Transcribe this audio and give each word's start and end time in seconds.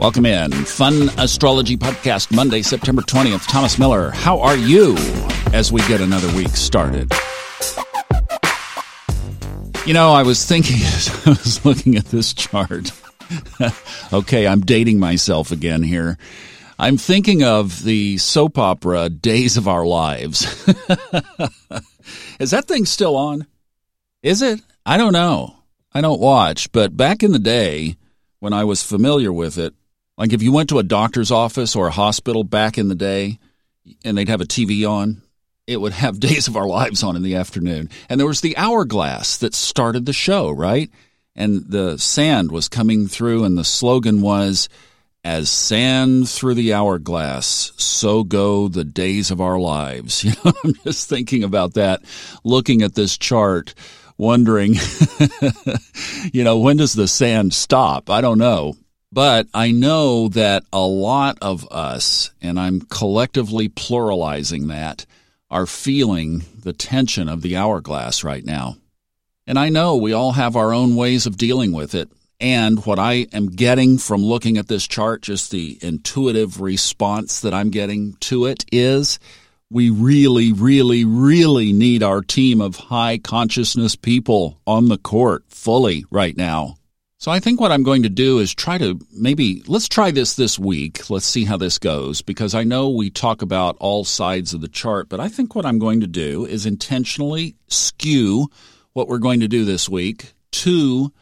Welcome 0.00 0.24
in. 0.24 0.50
Fun 0.64 1.10
Astrology 1.18 1.76
Podcast, 1.76 2.34
Monday, 2.34 2.62
September 2.62 3.02
20th. 3.02 3.46
Thomas 3.46 3.78
Miller, 3.78 4.08
how 4.08 4.40
are 4.40 4.56
you 4.56 4.96
as 5.52 5.70
we 5.70 5.82
get 5.88 6.00
another 6.00 6.34
week 6.34 6.48
started? 6.56 7.12
You 9.84 9.92
know, 9.92 10.10
I 10.12 10.22
was 10.22 10.42
thinking 10.46 10.76
as 10.80 11.26
I 11.26 11.30
was 11.30 11.66
looking 11.66 11.96
at 11.96 12.06
this 12.06 12.32
chart. 12.32 12.92
okay, 14.14 14.46
I'm 14.46 14.62
dating 14.62 14.98
myself 14.98 15.50
again 15.50 15.82
here. 15.82 16.16
I'm 16.78 16.96
thinking 16.96 17.42
of 17.42 17.84
the 17.84 18.16
soap 18.16 18.56
opera 18.56 19.10
Days 19.10 19.58
of 19.58 19.68
Our 19.68 19.84
Lives. 19.84 20.46
Is 22.40 22.52
that 22.52 22.64
thing 22.64 22.86
still 22.86 23.16
on? 23.16 23.46
Is 24.22 24.40
it? 24.40 24.62
I 24.86 24.96
don't 24.96 25.12
know. 25.12 25.56
I 25.92 26.00
don't 26.00 26.20
watch, 26.20 26.72
but 26.72 26.96
back 26.96 27.22
in 27.22 27.32
the 27.32 27.38
day 27.38 27.96
when 28.38 28.54
I 28.54 28.64
was 28.64 28.82
familiar 28.82 29.30
with 29.30 29.58
it, 29.58 29.74
like 30.20 30.34
if 30.34 30.42
you 30.42 30.52
went 30.52 30.68
to 30.68 30.78
a 30.78 30.82
doctor's 30.82 31.30
office 31.30 31.74
or 31.74 31.86
a 31.86 31.92
hospital 31.92 32.44
back 32.44 32.76
in 32.76 32.88
the 32.88 32.94
day 32.94 33.38
and 34.04 34.18
they'd 34.18 34.28
have 34.28 34.42
a 34.42 34.46
TV 34.46 34.86
on, 34.88 35.22
it 35.66 35.80
would 35.80 35.94
have 35.94 36.20
Days 36.20 36.46
of 36.46 36.58
Our 36.58 36.66
Lives 36.68 37.02
on 37.02 37.16
in 37.16 37.22
the 37.22 37.36
afternoon. 37.36 37.88
And 38.10 38.20
there 38.20 38.26
was 38.26 38.42
the 38.42 38.56
hourglass 38.58 39.38
that 39.38 39.54
started 39.54 40.04
the 40.04 40.12
show, 40.12 40.50
right? 40.50 40.90
And 41.34 41.64
the 41.70 41.96
sand 41.96 42.52
was 42.52 42.68
coming 42.68 43.08
through, 43.08 43.44
and 43.44 43.56
the 43.56 43.64
slogan 43.64 44.20
was, 44.20 44.68
As 45.24 45.48
sand 45.48 46.28
through 46.28 46.54
the 46.54 46.74
hourglass, 46.74 47.72
so 47.78 48.22
go 48.22 48.68
the 48.68 48.84
days 48.84 49.30
of 49.30 49.40
our 49.40 49.58
lives. 49.58 50.22
You 50.24 50.32
know, 50.44 50.52
I'm 50.62 50.74
just 50.84 51.08
thinking 51.08 51.44
about 51.44 51.74
that, 51.74 52.02
looking 52.44 52.82
at 52.82 52.94
this 52.94 53.16
chart, 53.16 53.74
wondering, 54.18 54.74
you 56.32 56.44
know, 56.44 56.58
when 56.58 56.76
does 56.76 56.92
the 56.92 57.08
sand 57.08 57.54
stop? 57.54 58.10
I 58.10 58.20
don't 58.20 58.38
know. 58.38 58.74
But 59.12 59.48
I 59.52 59.72
know 59.72 60.28
that 60.28 60.62
a 60.72 60.80
lot 60.80 61.38
of 61.42 61.66
us, 61.72 62.30
and 62.40 62.60
I'm 62.60 62.82
collectively 62.82 63.68
pluralizing 63.68 64.68
that, 64.68 65.04
are 65.50 65.66
feeling 65.66 66.44
the 66.62 66.72
tension 66.72 67.28
of 67.28 67.42
the 67.42 67.56
hourglass 67.56 68.22
right 68.22 68.44
now. 68.44 68.76
And 69.48 69.58
I 69.58 69.68
know 69.68 69.96
we 69.96 70.12
all 70.12 70.32
have 70.32 70.54
our 70.54 70.72
own 70.72 70.94
ways 70.94 71.26
of 71.26 71.36
dealing 71.36 71.72
with 71.72 71.94
it. 71.94 72.08
And 72.38 72.86
what 72.86 73.00
I 73.00 73.26
am 73.32 73.48
getting 73.48 73.98
from 73.98 74.22
looking 74.22 74.56
at 74.56 74.68
this 74.68 74.86
chart, 74.86 75.22
just 75.22 75.50
the 75.50 75.76
intuitive 75.82 76.60
response 76.60 77.40
that 77.40 77.52
I'm 77.52 77.70
getting 77.70 78.14
to 78.20 78.46
it, 78.46 78.64
is 78.70 79.18
we 79.70 79.90
really, 79.90 80.52
really, 80.52 81.04
really 81.04 81.72
need 81.72 82.02
our 82.02 82.22
team 82.22 82.60
of 82.60 82.76
high 82.76 83.18
consciousness 83.18 83.96
people 83.96 84.60
on 84.66 84.88
the 84.88 84.98
court 84.98 85.44
fully 85.48 86.04
right 86.10 86.36
now. 86.36 86.76
So 87.20 87.30
I 87.30 87.38
think 87.38 87.60
what 87.60 87.70
I'm 87.70 87.82
going 87.82 88.04
to 88.04 88.08
do 88.08 88.38
is 88.38 88.54
try 88.54 88.78
to 88.78 88.98
maybe 89.12 89.62
let's 89.66 89.88
try 89.88 90.10
this 90.10 90.36
this 90.36 90.58
week. 90.58 91.10
Let's 91.10 91.26
see 91.26 91.44
how 91.44 91.58
this 91.58 91.78
goes 91.78 92.22
because 92.22 92.54
I 92.54 92.64
know 92.64 92.88
we 92.88 93.10
talk 93.10 93.42
about 93.42 93.76
all 93.78 94.04
sides 94.04 94.54
of 94.54 94.62
the 94.62 94.68
chart, 94.68 95.10
but 95.10 95.20
I 95.20 95.28
think 95.28 95.54
what 95.54 95.66
I'm 95.66 95.78
going 95.78 96.00
to 96.00 96.06
do 96.06 96.46
is 96.46 96.64
intentionally 96.64 97.56
skew 97.68 98.48
what 98.94 99.06
we're 99.06 99.18
going 99.18 99.40
to 99.40 99.48
do 99.48 99.66
this 99.66 99.86
week 99.86 100.32
to 100.52 101.12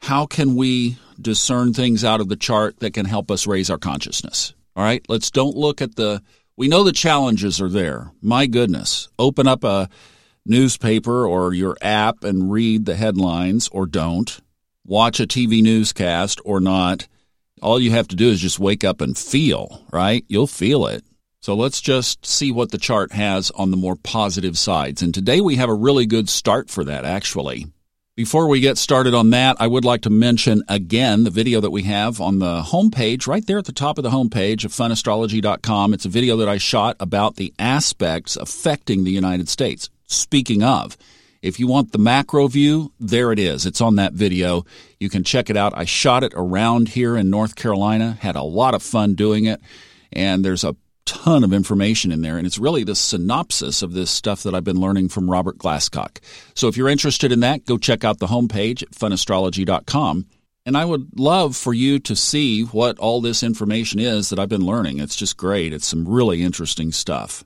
how 0.00 0.26
can 0.26 0.56
we 0.56 0.98
discern 1.20 1.72
things 1.72 2.02
out 2.02 2.20
of 2.20 2.28
the 2.28 2.34
chart 2.34 2.80
that 2.80 2.94
can 2.94 3.06
help 3.06 3.30
us 3.30 3.46
raise 3.46 3.70
our 3.70 3.78
consciousness. 3.78 4.52
All 4.74 4.82
right? 4.82 5.06
Let's 5.08 5.30
don't 5.30 5.56
look 5.56 5.80
at 5.80 5.94
the 5.94 6.24
we 6.56 6.66
know 6.66 6.82
the 6.82 6.90
challenges 6.90 7.60
are 7.60 7.68
there. 7.68 8.10
My 8.20 8.46
goodness. 8.46 9.10
Open 9.16 9.46
up 9.46 9.62
a 9.62 9.88
newspaper 10.44 11.24
or 11.24 11.54
your 11.54 11.76
app 11.80 12.24
and 12.24 12.50
read 12.50 12.84
the 12.84 12.96
headlines 12.96 13.68
or 13.68 13.86
don't 13.86 14.40
watch 14.86 15.20
a 15.20 15.26
TV 15.26 15.62
newscast 15.62 16.40
or 16.44 16.60
not, 16.60 17.08
all 17.60 17.80
you 17.80 17.90
have 17.90 18.08
to 18.08 18.16
do 18.16 18.30
is 18.30 18.40
just 18.40 18.58
wake 18.58 18.84
up 18.84 19.00
and 19.00 19.16
feel, 19.16 19.84
right? 19.92 20.24
You'll 20.28 20.46
feel 20.46 20.86
it. 20.86 21.04
So 21.40 21.54
let's 21.54 21.80
just 21.80 22.26
see 22.26 22.50
what 22.50 22.70
the 22.70 22.78
chart 22.78 23.12
has 23.12 23.50
on 23.52 23.70
the 23.70 23.76
more 23.76 23.96
positive 23.96 24.58
sides. 24.58 25.02
And 25.02 25.14
today 25.14 25.40
we 25.40 25.56
have 25.56 25.68
a 25.68 25.74
really 25.74 26.06
good 26.06 26.28
start 26.28 26.70
for 26.70 26.84
that, 26.84 27.04
actually. 27.04 27.66
Before 28.16 28.48
we 28.48 28.60
get 28.60 28.78
started 28.78 29.12
on 29.12 29.30
that, 29.30 29.56
I 29.60 29.66
would 29.66 29.84
like 29.84 30.00
to 30.02 30.10
mention 30.10 30.62
again 30.68 31.24
the 31.24 31.30
video 31.30 31.60
that 31.60 31.70
we 31.70 31.82
have 31.82 32.20
on 32.20 32.38
the 32.38 32.62
homepage, 32.62 33.26
right 33.26 33.46
there 33.46 33.58
at 33.58 33.66
the 33.66 33.72
top 33.72 33.98
of 33.98 34.04
the 34.04 34.10
homepage 34.10 34.64
of 34.64 34.72
funastrology.com. 34.72 35.92
It's 35.92 36.06
a 36.06 36.08
video 36.08 36.36
that 36.38 36.48
I 36.48 36.56
shot 36.56 36.96
about 36.98 37.36
the 37.36 37.52
aspects 37.58 38.36
affecting 38.36 39.04
the 39.04 39.10
United 39.10 39.50
States. 39.50 39.90
Speaking 40.06 40.62
of, 40.62 40.96
if 41.46 41.60
you 41.60 41.66
want 41.66 41.92
the 41.92 41.98
macro 41.98 42.48
view, 42.48 42.92
there 42.98 43.30
it 43.30 43.38
is. 43.38 43.66
It's 43.66 43.80
on 43.80 43.96
that 43.96 44.12
video. 44.12 44.64
You 44.98 45.08
can 45.08 45.22
check 45.22 45.48
it 45.48 45.56
out. 45.56 45.72
I 45.76 45.84
shot 45.84 46.24
it 46.24 46.32
around 46.34 46.88
here 46.88 47.16
in 47.16 47.30
North 47.30 47.54
Carolina, 47.54 48.18
had 48.20 48.36
a 48.36 48.42
lot 48.42 48.74
of 48.74 48.82
fun 48.82 49.14
doing 49.14 49.44
it, 49.44 49.60
and 50.12 50.44
there's 50.44 50.64
a 50.64 50.74
ton 51.04 51.44
of 51.44 51.52
information 51.52 52.10
in 52.10 52.22
there, 52.22 52.36
and 52.36 52.46
it's 52.46 52.58
really 52.58 52.82
the 52.82 52.96
synopsis 52.96 53.80
of 53.80 53.92
this 53.92 54.10
stuff 54.10 54.42
that 54.42 54.54
I've 54.54 54.64
been 54.64 54.80
learning 54.80 55.08
from 55.08 55.30
Robert 55.30 55.56
Glasscock. 55.56 56.18
So 56.54 56.66
if 56.66 56.76
you're 56.76 56.88
interested 56.88 57.30
in 57.30 57.40
that, 57.40 57.64
go 57.64 57.78
check 57.78 58.04
out 58.04 58.18
the 58.18 58.26
homepage 58.26 58.82
at 58.82 58.90
funastrology.com. 58.90 60.26
And 60.66 60.76
I 60.76 60.84
would 60.84 61.16
love 61.16 61.54
for 61.54 61.72
you 61.72 62.00
to 62.00 62.16
see 62.16 62.62
what 62.62 62.98
all 62.98 63.20
this 63.20 63.44
information 63.44 64.00
is 64.00 64.30
that 64.30 64.40
I've 64.40 64.48
been 64.48 64.66
learning. 64.66 64.98
It's 64.98 65.14
just 65.14 65.36
great. 65.36 65.72
It's 65.72 65.86
some 65.86 66.08
really 66.08 66.42
interesting 66.42 66.90
stuff. 66.90 67.44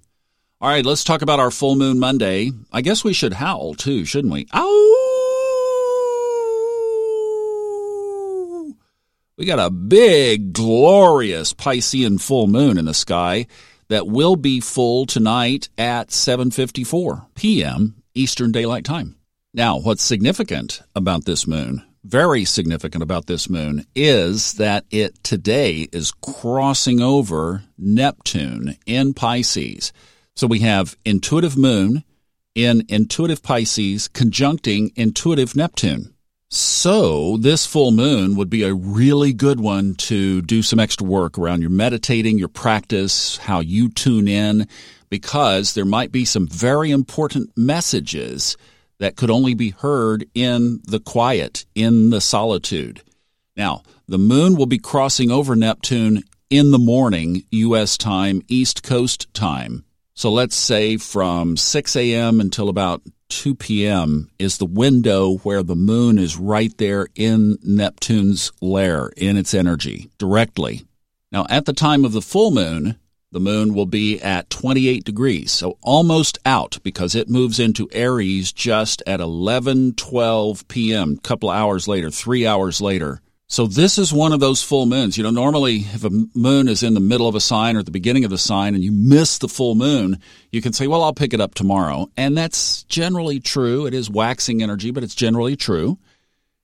All 0.62 0.68
right, 0.68 0.84
let's 0.84 1.04
talk 1.04 1.22
about 1.22 1.40
our 1.40 1.50
full 1.50 1.74
moon 1.74 1.98
Monday. 1.98 2.50
I 2.70 2.82
guess 2.82 3.02
we 3.02 3.14
should 3.14 3.32
howl 3.32 3.72
too, 3.72 4.04
shouldn't 4.04 4.34
we? 4.34 4.46
Ow! 4.52 4.76
We 9.38 9.46
got 9.46 9.58
a 9.58 9.70
big, 9.70 10.52
glorious 10.52 11.54
Piscean 11.54 12.20
full 12.20 12.46
moon 12.46 12.76
in 12.76 12.84
the 12.84 12.92
sky 12.92 13.46
that 13.88 14.06
will 14.06 14.36
be 14.36 14.60
full 14.60 15.06
tonight 15.06 15.70
at 15.78 16.08
7:54 16.08 17.28
p.m. 17.34 17.94
Eastern 18.14 18.52
Daylight 18.52 18.84
Time. 18.84 19.16
Now, 19.54 19.78
what's 19.78 20.02
significant 20.02 20.82
about 20.94 21.24
this 21.24 21.46
moon, 21.46 21.82
very 22.04 22.44
significant 22.44 23.02
about 23.02 23.24
this 23.24 23.48
moon, 23.48 23.86
is 23.94 24.52
that 24.54 24.84
it 24.90 25.24
today 25.24 25.88
is 25.90 26.12
crossing 26.12 27.00
over 27.00 27.62
Neptune 27.78 28.76
in 28.84 29.14
Pisces. 29.14 29.94
So 30.40 30.46
we 30.46 30.60
have 30.60 30.96
intuitive 31.04 31.58
moon 31.58 32.02
in 32.54 32.86
intuitive 32.88 33.42
Pisces 33.42 34.08
conjuncting 34.08 34.90
intuitive 34.96 35.54
Neptune. 35.54 36.14
So 36.48 37.36
this 37.36 37.66
full 37.66 37.90
moon 37.90 38.36
would 38.36 38.48
be 38.48 38.62
a 38.62 38.72
really 38.72 39.34
good 39.34 39.60
one 39.60 39.96
to 39.96 40.40
do 40.40 40.62
some 40.62 40.80
extra 40.80 41.06
work 41.06 41.36
around 41.36 41.60
your 41.60 41.68
meditating, 41.68 42.38
your 42.38 42.48
practice, 42.48 43.36
how 43.36 43.60
you 43.60 43.90
tune 43.90 44.28
in, 44.28 44.66
because 45.10 45.74
there 45.74 45.84
might 45.84 46.10
be 46.10 46.24
some 46.24 46.46
very 46.46 46.90
important 46.90 47.50
messages 47.54 48.56
that 48.98 49.16
could 49.16 49.28
only 49.30 49.52
be 49.52 49.74
heard 49.78 50.24
in 50.34 50.80
the 50.84 51.00
quiet, 51.00 51.66
in 51.74 52.08
the 52.08 52.20
solitude. 52.22 53.02
Now, 53.58 53.82
the 54.08 54.16
moon 54.16 54.56
will 54.56 54.64
be 54.64 54.78
crossing 54.78 55.30
over 55.30 55.54
Neptune 55.54 56.22
in 56.48 56.70
the 56.70 56.78
morning, 56.78 57.44
U.S. 57.50 57.98
time, 57.98 58.40
East 58.48 58.82
Coast 58.82 59.26
time. 59.34 59.84
So 60.20 60.30
let's 60.30 60.54
say 60.54 60.98
from 60.98 61.56
6 61.56 61.96
a.m. 61.96 62.40
until 62.42 62.68
about 62.68 63.00
2 63.30 63.54
p.m. 63.54 64.28
is 64.38 64.58
the 64.58 64.66
window 64.66 65.36
where 65.38 65.62
the 65.62 65.74
moon 65.74 66.18
is 66.18 66.36
right 66.36 66.76
there 66.76 67.08
in 67.14 67.56
Neptune's 67.62 68.52
lair, 68.60 69.12
in 69.16 69.38
its 69.38 69.54
energy, 69.54 70.10
directly. 70.18 70.82
Now, 71.32 71.46
at 71.48 71.64
the 71.64 71.72
time 71.72 72.04
of 72.04 72.12
the 72.12 72.20
full 72.20 72.50
moon, 72.50 72.98
the 73.32 73.40
moon 73.40 73.72
will 73.72 73.86
be 73.86 74.20
at 74.20 74.50
28 74.50 75.04
degrees, 75.04 75.52
so 75.52 75.78
almost 75.80 76.36
out 76.44 76.76
because 76.82 77.14
it 77.14 77.30
moves 77.30 77.58
into 77.58 77.88
Aries 77.90 78.52
just 78.52 79.02
at 79.06 79.20
11, 79.20 79.94
12 79.94 80.68
p.m., 80.68 81.14
a 81.16 81.20
couple 81.22 81.48
hours 81.48 81.88
later, 81.88 82.10
three 82.10 82.46
hours 82.46 82.82
later. 82.82 83.22
So 83.50 83.66
this 83.66 83.98
is 83.98 84.12
one 84.12 84.32
of 84.32 84.38
those 84.38 84.62
full 84.62 84.86
moons. 84.86 85.18
You 85.18 85.24
know, 85.24 85.30
normally 85.30 85.78
if 85.78 86.04
a 86.04 86.10
moon 86.36 86.68
is 86.68 86.84
in 86.84 86.94
the 86.94 87.00
middle 87.00 87.26
of 87.26 87.34
a 87.34 87.40
sign 87.40 87.74
or 87.74 87.80
at 87.80 87.84
the 87.84 87.90
beginning 87.90 88.24
of 88.24 88.30
the 88.30 88.38
sign 88.38 88.76
and 88.76 88.84
you 88.84 88.92
miss 88.92 89.38
the 89.38 89.48
full 89.48 89.74
moon, 89.74 90.20
you 90.52 90.62
can 90.62 90.72
say, 90.72 90.86
well, 90.86 91.02
I'll 91.02 91.12
pick 91.12 91.34
it 91.34 91.40
up 91.40 91.54
tomorrow. 91.54 92.08
And 92.16 92.38
that's 92.38 92.84
generally 92.84 93.40
true. 93.40 93.86
It 93.86 93.92
is 93.92 94.08
waxing 94.08 94.62
energy, 94.62 94.92
but 94.92 95.02
it's 95.02 95.16
generally 95.16 95.56
true. 95.56 95.98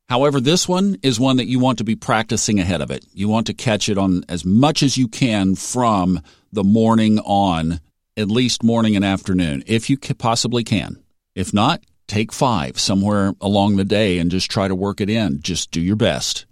However, 0.08 0.40
this 0.40 0.68
one 0.68 0.96
is 1.02 1.18
one 1.18 1.38
that 1.38 1.48
you 1.48 1.58
want 1.58 1.78
to 1.78 1.84
be 1.84 1.96
practicing 1.96 2.60
ahead 2.60 2.80
of 2.80 2.92
it. 2.92 3.04
You 3.12 3.28
want 3.28 3.48
to 3.48 3.54
catch 3.54 3.88
it 3.88 3.98
on 3.98 4.22
as 4.28 4.44
much 4.44 4.84
as 4.84 4.96
you 4.96 5.08
can 5.08 5.56
from 5.56 6.20
the 6.52 6.62
morning 6.62 7.18
on, 7.18 7.80
at 8.16 8.30
least 8.30 8.62
morning 8.62 8.94
and 8.94 9.04
afternoon, 9.04 9.64
if 9.66 9.90
you 9.90 9.98
possibly 9.98 10.62
can. 10.62 11.02
If 11.34 11.52
not, 11.52 11.82
take 12.06 12.32
five 12.32 12.78
somewhere 12.78 13.32
along 13.40 13.74
the 13.74 13.84
day 13.84 14.18
and 14.18 14.30
just 14.30 14.48
try 14.52 14.68
to 14.68 14.74
work 14.76 15.00
it 15.00 15.10
in. 15.10 15.42
Just 15.42 15.72
do 15.72 15.80
your 15.80 15.96
best. 15.96 16.46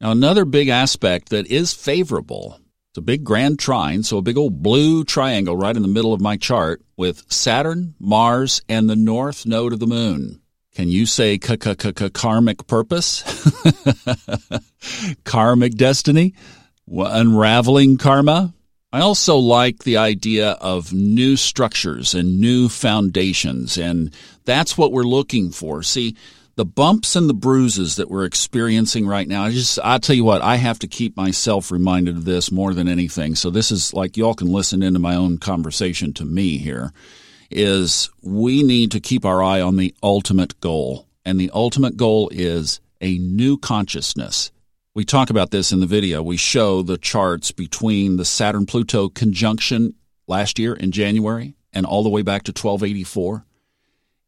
Now, 0.00 0.10
another 0.10 0.44
big 0.44 0.68
aspect 0.68 1.30
that 1.30 1.46
is 1.46 1.72
favorable, 1.72 2.60
it's 2.90 2.98
a 2.98 3.02
big 3.02 3.24
grand 3.24 3.58
trine, 3.58 4.02
so 4.02 4.18
a 4.18 4.22
big 4.22 4.36
old 4.36 4.62
blue 4.62 5.04
triangle 5.04 5.56
right 5.56 5.74
in 5.74 5.82
the 5.82 5.88
middle 5.88 6.12
of 6.12 6.20
my 6.20 6.36
chart 6.36 6.82
with 6.96 7.24
Saturn, 7.32 7.94
Mars, 7.98 8.62
and 8.68 8.88
the 8.88 8.96
north 8.96 9.46
node 9.46 9.72
of 9.72 9.80
the 9.80 9.86
moon. 9.86 10.40
Can 10.74 10.88
you 10.88 11.06
say 11.06 11.38
karmic 11.38 12.66
purpose? 12.66 13.22
karmic 15.24 15.74
destiny? 15.74 16.34
unraveling 16.90 17.96
karma. 17.96 18.52
I 18.92 19.00
also 19.00 19.36
like 19.36 19.82
the 19.82 19.96
idea 19.96 20.50
of 20.52 20.92
new 20.92 21.36
structures 21.36 22.14
and 22.14 22.40
new 22.40 22.68
foundations, 22.68 23.76
and 23.76 24.14
that's 24.44 24.78
what 24.78 24.92
we're 24.92 25.02
looking 25.02 25.50
for. 25.50 25.82
See, 25.82 26.16
the 26.56 26.64
bumps 26.64 27.16
and 27.16 27.28
the 27.28 27.34
bruises 27.34 27.96
that 27.96 28.10
we're 28.10 28.24
experiencing 28.24 29.06
right 29.06 29.26
now, 29.26 29.44
I 29.44 29.50
just, 29.50 29.78
I'll 29.82 29.98
tell 29.98 30.16
you 30.16 30.24
what, 30.24 30.42
I 30.42 30.56
have 30.56 30.78
to 30.80 30.86
keep 30.86 31.16
myself 31.16 31.70
reminded 31.70 32.16
of 32.16 32.24
this 32.24 32.52
more 32.52 32.74
than 32.74 32.88
anything. 32.88 33.34
So 33.34 33.50
this 33.50 33.70
is 33.70 33.92
like 33.92 34.16
y'all 34.16 34.34
can 34.34 34.52
listen 34.52 34.82
into 34.82 35.00
my 35.00 35.14
own 35.14 35.38
conversation 35.38 36.12
to 36.14 36.24
me 36.24 36.58
here 36.58 36.92
is 37.50 38.10
we 38.22 38.62
need 38.62 38.90
to 38.92 39.00
keep 39.00 39.24
our 39.24 39.42
eye 39.42 39.60
on 39.60 39.76
the 39.76 39.94
ultimate 40.02 40.58
goal. 40.60 41.06
And 41.24 41.38
the 41.38 41.50
ultimate 41.54 41.96
goal 41.96 42.30
is 42.32 42.80
a 43.00 43.18
new 43.18 43.56
consciousness 43.58 44.50
we 44.94 45.04
talk 45.04 45.28
about 45.28 45.50
this 45.50 45.72
in 45.72 45.80
the 45.80 45.86
video. 45.86 46.22
We 46.22 46.36
show 46.36 46.82
the 46.82 46.96
charts 46.96 47.50
between 47.50 48.16
the 48.16 48.24
Saturn 48.24 48.64
Pluto 48.64 49.08
conjunction 49.08 49.94
last 50.28 50.56
year 50.56 50.72
in 50.72 50.92
January 50.92 51.56
and 51.72 51.84
all 51.84 52.04
the 52.04 52.08
way 52.08 52.22
back 52.22 52.44
to 52.44 52.52
1284. 52.52 53.44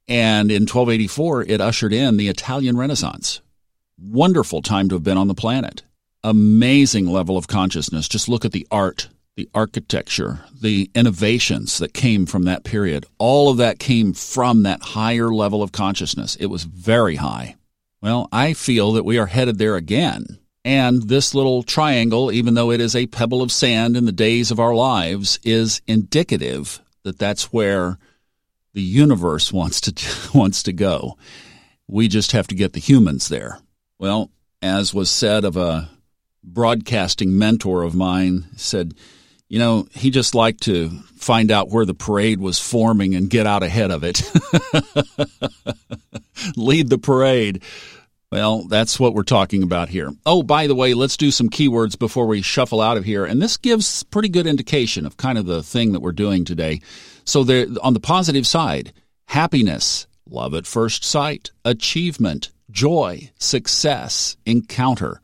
And 0.09 0.51
in 0.51 0.63
1284, 0.63 1.43
it 1.45 1.61
ushered 1.61 1.93
in 1.93 2.17
the 2.17 2.29
Italian 2.29 2.77
Renaissance. 2.77 3.41
Wonderful 3.99 4.63
time 4.63 4.89
to 4.89 4.95
have 4.95 5.03
been 5.03 5.19
on 5.19 5.29
the 5.29 5.35
planet. 5.35 5.83
Amazing 6.23 7.07
level 7.07 7.37
of 7.37 7.49
consciousness. 7.49 8.09
Just 8.09 8.29
look 8.29 8.45
at 8.45 8.53
the 8.53 8.67
art, 8.71 9.09
the 9.37 9.49
architecture, 9.55 10.41
the 10.61 10.91
innovations 10.95 11.79
that 11.79 11.95
came 11.95 12.27
from 12.27 12.45
that 12.45 12.65
period. 12.65 13.07
All 13.19 13.51
of 13.51 13.57
that 13.57 13.79
came 13.79 14.13
from 14.13 14.63
that 14.63 14.83
higher 14.83 15.33
level 15.33 15.63
of 15.63 15.73
consciousness. 15.73 16.37
It 16.37 16.47
was 16.47 16.65
very 16.65 17.17
high. 17.17 17.57
Well, 18.03 18.29
I 18.31 18.53
feel 18.53 18.93
that 18.93 19.05
we 19.05 19.19
are 19.19 19.27
headed 19.27 19.59
there 19.59 19.77
again 19.77 20.39
and 20.67 21.05
this 21.05 21.33
little 21.33 21.63
triangle, 21.63 22.33
even 22.33 22.55
though 22.55 22.73
it 22.73 22.81
is 22.81 22.97
a 22.97 23.07
pebble 23.07 23.41
of 23.41 23.53
sand 23.53 23.97
in 23.97 24.05
the 24.05 24.11
days 24.11 24.51
of 24.51 24.59
our 24.59 24.75
lives, 24.75 25.39
is 25.45 25.81
indicative 25.87 26.83
that 27.05 27.21
that's 27.21 27.53
where 27.53 27.99
the 28.77 28.83
universe 28.83 29.55
wants 29.55 29.81
to 29.81 29.95
wants 30.39 30.63
to 30.63 30.73
go. 30.73 31.17
We 31.89 32.09
just 32.09 32.33
have 32.33 32.47
to 32.49 32.55
get 32.55 32.75
the 32.75 32.81
humans 32.81 33.29
there. 33.29 33.59
Well, 33.99 34.31
as 34.61 34.93
was 34.93 35.11
said 35.11 35.45
of 35.45 35.57
a 35.57 35.89
broadcasting 36.45 37.39
mentor 37.39 37.83
of 37.83 37.95
mine, 37.95 38.45
said, 38.57 38.95
you 39.49 39.59
know, 39.59 39.89
he 39.93 40.11
just 40.11 40.35
liked 40.35 40.63
to 40.65 40.91
find 41.17 41.51
out 41.51 41.71
where 41.71 41.87
the 41.87 41.95
parade 41.95 42.39
was 42.39 42.59
forming 42.59 43.15
and 43.15 43.31
get 43.31 43.47
out 43.47 43.63
ahead 43.63 43.91
of 43.91 44.05
it. 44.05 44.23
Lead 46.57 46.91
the 46.91 46.99
parade. 46.99 47.63
Well, 48.31 48.65
that's 48.65 49.01
what 49.01 49.15
we're 49.15 49.23
talking 49.23 49.63
about 49.63 49.89
here. 49.89 50.11
Oh, 50.27 50.43
by 50.43 50.67
the 50.67 50.75
way, 50.75 50.93
let's 50.93 51.17
do 51.17 51.31
some 51.31 51.49
keywords 51.49 51.99
before 51.99 52.27
we 52.27 52.43
shuffle 52.43 52.83
out 52.83 52.97
of 52.97 53.05
here. 53.05 53.25
And 53.25 53.41
this 53.41 53.57
gives 53.57 54.03
pretty 54.03 54.29
good 54.29 54.47
indication 54.47 55.07
of 55.07 55.17
kind 55.17 55.39
of 55.39 55.47
the 55.47 55.63
thing 55.63 55.93
that 55.93 56.01
we're 56.01 56.13
doing 56.13 56.45
today. 56.45 56.81
So 57.27 57.45
there 57.45 57.67
on 57.83 57.93
the 57.93 58.01
positive 58.01 58.47
side, 58.47 58.93
happiness, 59.27 60.07
love 60.29 60.55
at 60.55 60.67
first 60.67 61.05
sight, 61.05 61.51
achievement, 61.65 62.51
joy, 62.71 63.31
success, 63.39 64.37
encounter. 64.47 65.21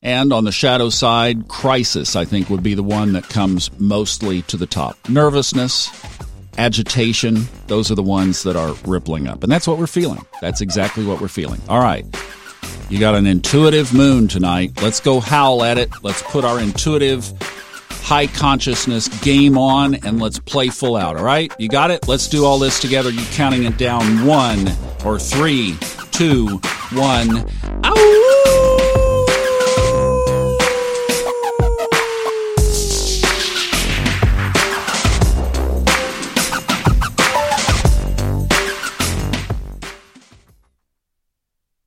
And 0.00 0.32
on 0.32 0.44
the 0.44 0.52
shadow 0.52 0.90
side, 0.90 1.48
crisis, 1.48 2.14
I 2.14 2.24
think 2.24 2.48
would 2.50 2.62
be 2.62 2.74
the 2.74 2.84
one 2.84 3.14
that 3.14 3.28
comes 3.28 3.70
mostly 3.80 4.42
to 4.42 4.56
the 4.56 4.66
top. 4.66 4.96
Nervousness, 5.08 5.90
agitation, 6.56 7.48
those 7.66 7.90
are 7.90 7.96
the 7.96 8.02
ones 8.02 8.44
that 8.44 8.54
are 8.54 8.74
rippling 8.84 9.26
up. 9.26 9.42
And 9.42 9.50
that's 9.50 9.66
what 9.66 9.78
we're 9.78 9.86
feeling. 9.88 10.24
That's 10.40 10.60
exactly 10.60 11.04
what 11.04 11.20
we're 11.20 11.28
feeling. 11.28 11.60
All 11.68 11.80
right. 11.80 12.04
You 12.90 13.00
got 13.00 13.14
an 13.14 13.26
intuitive 13.26 13.92
moon 13.92 14.28
tonight. 14.28 14.80
Let's 14.82 15.00
go 15.00 15.20
howl 15.20 15.64
at 15.64 15.78
it. 15.78 15.90
Let's 16.02 16.22
put 16.22 16.44
our 16.44 16.60
intuitive 16.60 17.32
high 18.08 18.26
consciousness 18.26 19.06
game 19.20 19.58
on 19.58 19.94
and 19.96 20.18
let's 20.18 20.38
play 20.38 20.68
full 20.68 20.96
out. 20.96 21.18
All 21.18 21.24
right? 21.24 21.52
You 21.58 21.68
got 21.68 21.90
it? 21.90 22.08
Let's 22.08 22.26
do 22.26 22.46
all 22.46 22.58
this 22.58 22.80
together. 22.80 23.10
You 23.10 23.22
counting 23.32 23.64
it 23.64 23.76
down 23.76 24.24
one 24.24 24.66
or 25.04 25.18
three, 25.18 25.76
two, 26.10 26.58
one. 26.92 27.44
Ow! 27.84 28.17